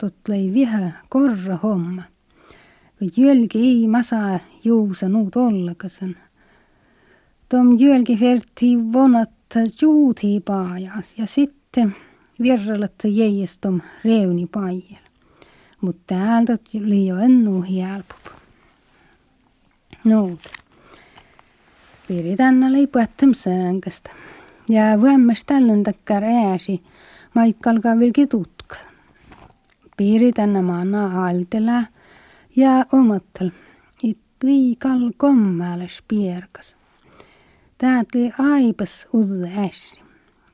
totlei 0.00 0.54
viha 0.54 0.90
korra 1.08 1.56
homma. 1.62 2.02
Kun 2.98 3.10
jölki 3.16 3.58
ei 3.58 3.88
masaa 3.88 4.38
juusa 4.64 5.08
nuut 5.08 5.36
ollakasen. 5.36 6.16
Tom 7.48 7.78
jölki 7.78 8.20
verti 8.20 8.92
vonat 8.92 9.30
juuti 9.82 10.40
paajas 10.44 11.18
ja 11.18 11.26
sitten 11.26 11.96
virralletta 12.42 13.08
jäistom 13.08 13.80
reuni 14.04 14.46
paijel. 14.46 15.04
Mutta 15.80 16.02
täältä 16.06 16.56
oli 16.74 17.06
jo 17.06 17.16
ennu 17.16 17.62
helppo. 17.62 18.30
Nuut. 20.04 20.40
Piritän 22.08 22.72
leipuettem 22.72 23.34
säänkästä. 23.34 24.10
Ja 24.68 25.00
vuommas 25.00 25.44
tällän 25.44 25.82
takkar 25.82 26.24
ääsi, 26.24 26.82
maikkalka 27.34 27.98
vilki 27.98 28.26
tutka. 28.26 28.59
piirida 30.00 30.46
nämä 30.46 30.84
aaltela 31.22 31.82
ja 32.56 32.86
omattal, 32.92 33.50
it 34.02 34.18
liikal 34.42 35.12
kommalas 35.16 36.02
pierkas. 36.08 36.76
Taatli 37.78 38.32
aipas 38.38 39.08
udde 39.14 39.50
ässi 39.66 40.00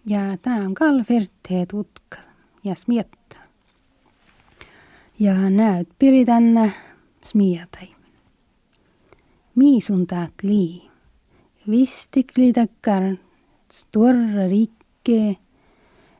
ja 0.06 0.20
taam 0.42 0.74
kal 0.74 1.04
verteet 1.11 1.72
utka 1.72 2.18
ja 2.64 2.74
smietta. 2.74 3.38
Ja 5.18 5.50
näyt 5.50 5.88
piritänne 5.98 6.72
smietai. 7.24 7.94
Miisun 9.54 10.06
taat 10.06 10.42
lii. 10.42 10.90
Vistikli 11.70 12.52
takkar 12.52 13.16
storra 13.72 14.48
rikke, 14.50 15.37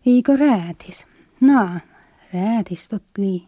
eikö 0.07 0.37
räätis. 0.37 1.05
Naa, 1.41 1.81
räätis 2.37 2.89
totli. 2.89 3.43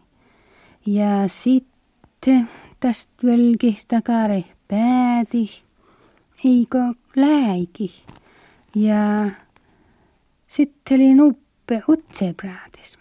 Ja 0.85 1.27
sitten 1.27 2.49
tästä 2.79 3.13
velki 3.23 3.79
takare 3.87 4.43
pääti, 4.67 5.61
eikö 6.45 6.79
läiki. 7.15 8.03
Ja 8.75 9.31
sitten 10.47 10.95
oli 10.95 11.13
nuppe 11.13 11.81
utsepräätis. 11.89 12.99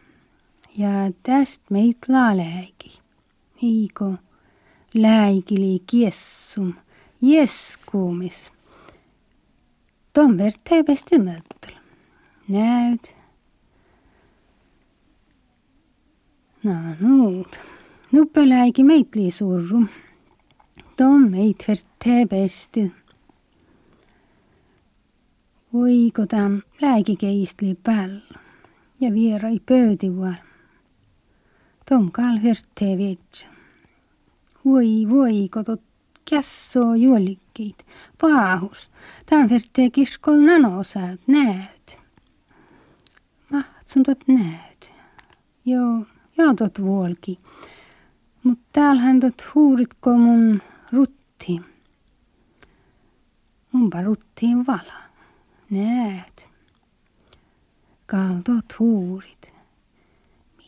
Ja 0.76 0.88
tästä 1.22 1.64
meitä 1.70 2.06
läiki. 2.36 3.00
Eikö 3.62 4.12
läikili 4.94 5.82
kiessum, 5.90 6.74
jeskuumis. 7.20 8.52
Tom 10.12 10.38
verte 10.38 10.82
besti 10.82 11.18
möttel. 11.18 11.74
Näyt. 12.48 13.17
Nanud, 16.62 17.56
nu 18.10 18.26
belägi 18.26 18.82
meid 18.82 19.14
lisurru. 19.14 19.84
De 20.98 21.30
meid 21.30 21.62
verte 21.68 22.26
bästi. 22.26 22.92
Uikoda 25.72 26.50
lägi 26.80 27.16
keistli 27.16 27.74
päll 27.74 28.18
ja 29.00 29.12
vierai 29.14 29.60
pöödivuol. 29.60 30.34
Tom 31.86 32.10
kal 32.10 32.42
verte 32.42 32.90
vets. 32.98 33.46
Ui 34.64 35.06
voikodot 35.08 35.82
kässo 36.30 36.94
juolikkiit, 36.94 37.86
paahus. 38.20 38.90
Tam 39.26 39.48
verte 39.50 39.90
kiskol 39.90 40.42
nanosaat 40.42 41.20
näöt. 41.26 41.98
Mahtsuntot 43.50 44.28
näöt. 44.28 44.90
Joo. 45.64 46.17
Joo 46.38 46.54
tot 46.54 46.82
vuolki. 46.82 47.38
Mut 48.42 48.58
täällähän 48.72 49.20
tot 49.20 49.46
huuritko 49.54 50.18
mun 50.18 50.62
rutti. 50.92 51.60
Munpa 53.72 54.02
ruttiin 54.02 54.66
vala. 54.66 55.02
Näyt. 55.70 56.48
Kaltot 58.06 58.78
huurit. 58.78 59.52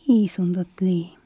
Miisun 0.07 0.53
tot 0.53 0.81
lii. 0.81 1.17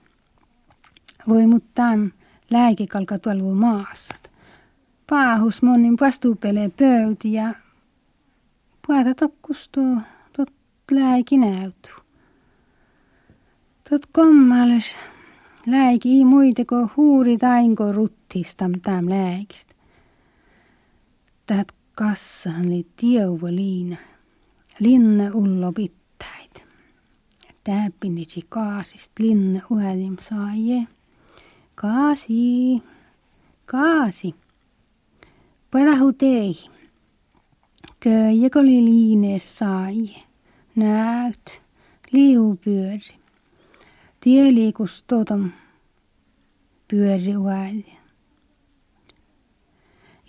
Voi 1.28 1.48
mut 1.48 1.64
täm 1.76 2.12
lääkikalka 2.50 3.20
tuolla 3.20 3.56
maassa. 3.56 4.16
Paahus 5.10 5.62
monin 5.62 5.98
vastuupelee 6.02 6.70
pöyti 6.70 7.34
ja 7.34 7.54
tokkusto 9.20 9.82
tot 10.38 10.54
lääki 10.92 11.38
näytu. 11.38 12.05
Tot 13.90 14.06
kommales 14.12 14.96
lääki 15.66 16.10
ei 16.10 16.26
muiteko 16.26 16.90
huuri 16.98 17.38
tainko 17.38 17.92
ruttistam 17.92 18.72
täm 18.82 19.10
lääkistä. 19.10 19.76
Tät 21.46 21.68
kassahan 21.96 22.66
oli 22.66 22.88
tieuva 22.96 23.48
liina. 23.48 23.98
Linna 24.80 25.24
ullo 25.34 25.72
pittäit. 25.72 26.64
Täppinitsi 27.64 28.46
kaasist 28.50 29.12
linna 29.20 29.62
uhelim 29.70 30.18
saajee. 30.20 30.88
Kaasi, 31.76 32.84
kaasi. 33.66 34.36
Padahu 35.72 36.14
tei. 36.14 36.56
Köijäkö 38.00 38.60
oli 38.60 38.86
liinees 38.86 39.58
sai. 39.58 40.16
Näyt, 40.76 41.62
liupyöri. 42.12 43.25
Tie 44.26 44.54
liikus 44.54 45.04
totom 45.08 45.52
pyöri 46.88 47.36
uädi. 47.38 47.94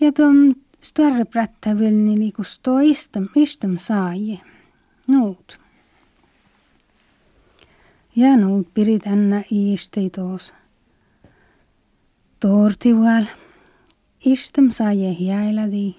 Ja 0.01 0.13
tom 0.13 0.55
större 0.83 1.25
prättävilni 1.25 2.19
liikus 2.19 2.59
to 2.59 2.75
istam, 2.85 3.31
istam 3.37 3.79
sai. 3.81 4.41
Nuut. 5.09 5.59
Ja 8.17 8.37
nuut 8.37 8.69
pirit 8.75 9.07
änna 9.07 9.43
iistei 9.53 10.11
toos. 10.11 10.53
Tortival. 12.41 13.33
Istam 14.25 14.71
saie 14.71 15.17
hiailadi. 15.17 15.97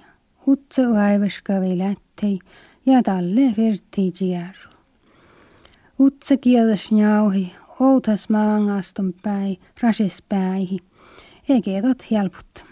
Utse 0.48 0.86
aivaskavi 0.86 1.78
lättei 1.78 2.40
ja 2.86 3.04
talle 3.04 3.54
verti 3.58 4.12
jiaru. 4.20 4.70
Utse 6.00 6.38
kiedas 6.38 6.92
njauhi, 6.92 7.56
outas 7.80 8.30
maangaston 8.30 9.14
päi, 9.24 9.58
rases 9.82 10.24
päihi. 10.30 10.80
Eikä 11.50 11.82
tot 11.82 12.12
helput. 12.12 12.66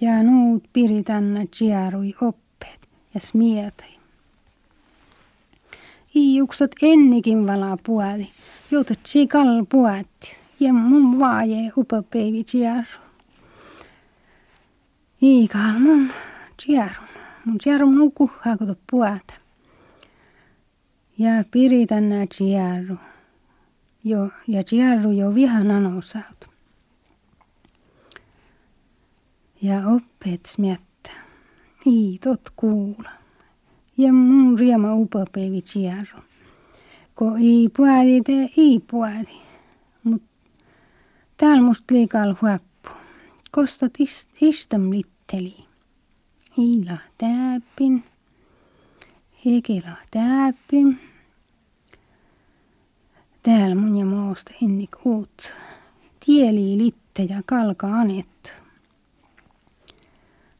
Ja 0.00 0.22
nuut 0.22 0.64
piritänna 0.72 1.40
jiarui 1.60 2.14
oppeet 2.20 2.80
ja 3.14 3.20
smietai. 3.20 3.96
Iuksot 6.14 6.70
ennikin 6.82 7.46
valaa 7.46 7.76
puoli, 7.86 8.28
joutat 8.70 8.98
kal 9.28 9.64
puetti 9.68 10.36
ja 10.60 10.72
mun 10.72 11.18
vaaje 11.18 11.72
upopeivi 11.76 12.44
jiaru. 12.54 13.06
Iikal 15.22 15.78
mun 15.78 16.10
tjärum. 16.56 17.08
Mun 17.44 17.58
tjärum 17.58 17.94
nuku 17.94 18.30
hakuta 18.40 18.76
puata. 18.90 19.34
Ja 21.18 21.44
piritän 21.50 22.08
nää 22.08 22.26
tjäru. 22.38 22.96
Jo, 24.06 24.28
ja 24.46 24.62
tjäru 24.64 25.10
jo 25.10 25.34
viha 25.34 25.64
nanosaut. 25.64 26.48
Ja 29.62 29.80
oppeet 29.88 30.46
smiettä. 30.46 31.10
Ii 31.86 32.18
tot 32.18 32.50
kuula. 32.56 33.10
Ja 33.98 34.12
mun 34.12 34.58
riema 34.58 34.94
upopeivi 34.94 35.62
tjäru. 35.62 36.22
Ko 37.14 37.36
ei 37.36 37.68
puadi 37.76 38.20
te 38.22 38.32
ei 38.56 38.80
puadi. 38.90 39.40
Mut 40.04 40.22
täällä 41.36 41.62
musta 41.62 41.94
liikal 41.94 42.34
huoppu 42.42 42.66
kostat 43.56 43.92
ist, 43.98 44.28
istam 44.40 44.90
litteli. 44.90 45.64
Iila 46.58 46.98
täpin. 47.18 48.04
Hekela 49.44 49.96
täpin. 50.10 51.00
Täällä 53.46 53.74
mun 53.74 53.96
ja 53.96 54.06
moosta 54.06 54.52
ennik 54.62 54.96
uut. 55.04 55.52
Tieli 56.26 56.78
litte 56.78 57.22
ja 57.22 57.42
kalka 57.46 57.86
anet. 57.86 58.52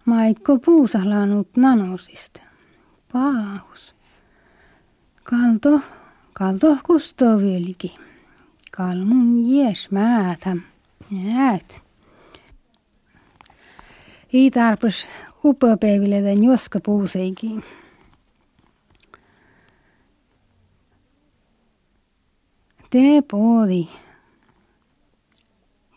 Maikko 0.04 0.58
puusalanut 0.58 1.48
nanosista. 1.56 2.40
Paahus. 3.12 3.94
Kalto, 5.22 5.80
kalto 6.32 6.78
kustoo 6.86 7.38
vieläkin. 7.38 7.90
Kalmun 8.70 9.48
jes 9.48 9.90
määtä. 9.90 10.56
Näyt. 11.10 11.80
Ei 14.32 14.50
tarpeeksi 14.50 15.08
upeapäiville 15.44 16.20
tämän 16.20 16.44
joska 16.44 16.80
puuseikin. 16.84 17.64
Te 22.96 23.22
poodi. 23.30 23.88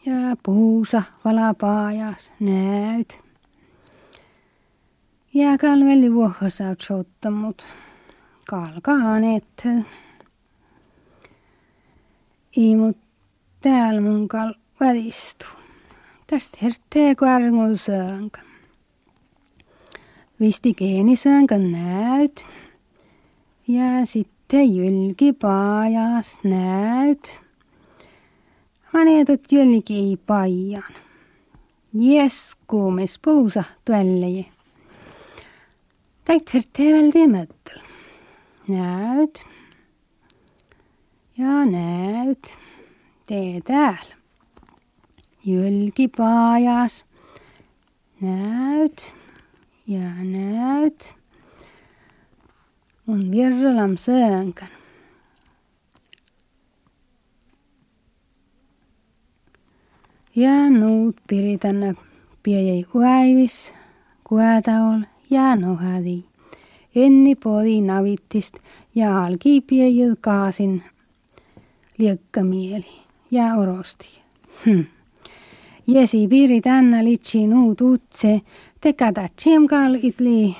Ja 0.06 0.36
puusa 0.44 1.04
valapaajas 1.26 2.32
näyt. 2.40 3.20
Ja 5.34 5.58
kalveli 5.58 6.14
vuohasaut 6.14 6.82
souttamut. 6.82 7.76
Kalkaanet. 8.50 9.64
Ei 12.58 12.76
mut 12.76 12.98
täällä 13.62 14.02
mun 14.02 14.28
kal 14.28 14.54
välistuu. 14.80 15.60
Tästä 16.28 16.58
herttee 16.62 17.16
kvarngun 17.16 17.78
söönkä. 17.78 18.42
Visti 20.40 20.74
geenisöönkä 20.74 21.58
näyt. 21.58 22.46
Ja 23.68 24.06
sitten 24.06 24.39
ühte 24.50 24.64
jõlgi 24.66 25.30
pajas 25.38 26.32
näed. 26.42 27.28
Ma 28.90 29.04
needut 29.06 29.46
jõlgi 29.54 30.18
pajan. 30.26 30.96
Jes 31.94 32.56
kuumis 32.66 33.20
puusa 33.22 33.64
tälli. 33.86 34.48
Täitsa 36.26 36.64
teevel 36.74 37.12
tiimetel. 37.14 37.78
Näed. 38.74 39.44
Ja 41.38 41.62
näed. 41.70 42.58
Tee 43.30 43.62
täällä. 43.62 44.18
Jylki 45.46 46.08
pajas. 46.08 47.06
Näyt 48.22 49.14
ja 49.86 50.10
näyt. 50.24 51.19
ونبير 53.10 53.52
العمسان 53.72 54.52
كان 54.52 54.70
ja 60.36 60.70
nüüd 60.70 61.18
piritan 61.28 61.98
piei 62.44 62.84
kuaivis, 62.92 63.74
kuataol 64.24 65.02
ja 65.30 65.56
nohadi. 65.56 66.24
Enni 66.96 67.36
podi 67.36 67.82
navittist 67.82 68.56
ja 68.96 69.10
algi 69.26 69.62
piei 69.62 70.06
kaasin 70.22 70.84
liekka 71.98 72.44
mieli 72.44 72.94
ja 73.32 73.46
orosti. 73.56 74.22
Hm. 74.66 74.82
Jesi 75.88 76.28
piiri 76.28 76.62
tänna 76.62 77.04
litsi 77.04 77.48
nuud 77.48 77.82
utse, 77.82 78.42
teka 78.82 79.12
ta 79.14 79.28
tsimkal 79.36 79.94
itli 80.02 80.56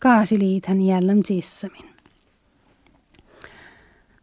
kaasiliithan 0.00 0.78
sissamin. 1.24 1.90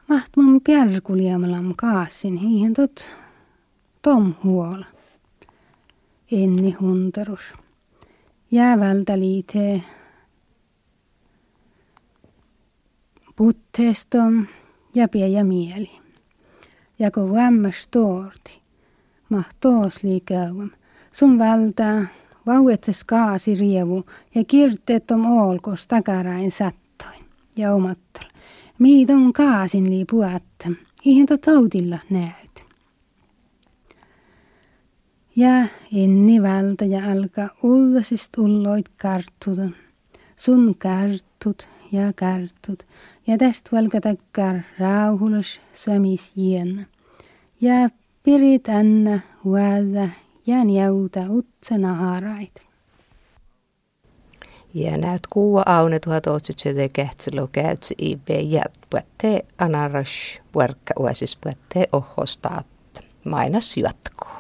Maht 0.07 0.37
mun 0.37 0.61
pjärkuliamalam 0.63 1.73
kaasin 1.75 2.37
hiihen 2.37 2.73
tot 2.73 3.15
tom 4.01 4.35
huola. 4.43 4.85
Enni 6.31 6.71
hunterus. 6.71 7.41
Jäävältä 8.51 9.19
liitee 9.19 9.83
putteestom 13.35 14.45
ja 14.95 15.07
piejä 15.07 15.43
mieli. 15.43 15.91
Ja 16.99 17.11
kun 17.11 17.33
vämmäs 17.33 17.87
toorti, 17.91 18.61
mahtoos 19.29 20.03
liikauam, 20.03 20.69
sun 21.11 21.39
vältää 21.39 22.07
vauettes 22.47 23.03
kaasi 23.03 23.55
rievu 23.55 24.05
ja 24.35 24.43
kirteet 24.43 25.11
om 25.11 25.25
olkos 25.25 25.87
takarain 25.87 26.51
sattoin 26.51 27.25
ja 27.57 27.73
omattal. 27.73 28.25
Miit 28.79 29.09
on 29.09 29.33
kaasin 29.33 29.89
lii 29.89 30.05
ihan 31.05 31.27
tautilla 31.45 31.97
näyt. 32.09 32.65
Ja 35.35 35.67
enni 35.95 36.41
vältä 36.41 36.85
ja 36.85 37.11
alka 37.11 37.49
ullasist 37.63 38.37
ulloit 38.37 38.85
kartuta, 38.97 39.69
sun 40.35 40.75
kartut 40.77 41.67
ja 41.91 42.13
kartut, 42.15 42.83
ja 43.27 43.37
tästä 43.37 43.69
valka 43.71 44.01
takkar 44.01 44.55
rauhulas 44.79 45.61
svämis 45.73 46.33
jienna. 46.35 46.83
Ja 47.61 47.89
pirit 48.23 48.69
anna 48.69 49.19
huolta 49.43 50.09
ja 50.47 50.63
njauta 50.63 51.19
utsa 51.29 51.77
naharait. 51.77 52.67
Ja 54.73 54.97
näet 54.97 55.21
kuua 55.33 55.63
aune 55.65 55.99
tuhat 55.99 56.27
otsitsete 56.27 56.89
kähtselo 56.89 57.47
käytsi 57.47 57.95
ibe 57.97 58.33
jätpuette 58.33 59.45
anaras 59.57 60.41
puerkka 60.51 60.93
uasis 60.99 61.37
puette 61.37 61.87
ohostaat. 61.93 62.65
Mainas 63.23 63.77
jatkuu. 63.77 64.36